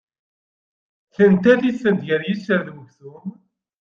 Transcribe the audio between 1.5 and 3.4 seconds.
tistent gar yiccer d uksum.